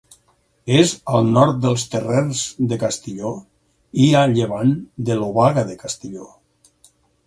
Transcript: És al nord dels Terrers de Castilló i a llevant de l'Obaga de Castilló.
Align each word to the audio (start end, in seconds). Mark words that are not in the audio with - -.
És 0.77 0.93
al 1.17 1.29
nord 1.35 1.59
dels 1.65 1.83
Terrers 1.97 2.41
de 2.73 2.81
Castilló 2.85 3.35
i 4.09 4.11
a 4.23 4.27
llevant 4.35 4.77
de 5.11 5.23
l'Obaga 5.23 5.71
de 5.73 5.81
Castilló. 5.87 6.31